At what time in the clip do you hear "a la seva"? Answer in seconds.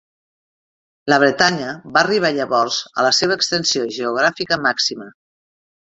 3.03-3.39